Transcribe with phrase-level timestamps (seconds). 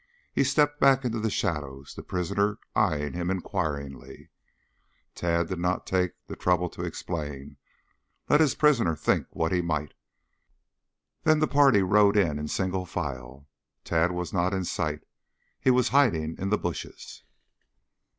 [0.33, 4.31] He stepped back into the shadows, the prisoner eyeing him inquiringly.
[5.13, 7.57] Tad did not take the trouble to explain.
[8.27, 9.93] Let the prisoner think what he might.
[11.21, 13.47] Then the party rode in in single file.
[13.83, 15.03] Tad was not in sight.
[15.59, 17.21] He was hiding in the bushes.